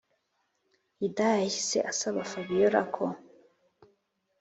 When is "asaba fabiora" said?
1.91-2.81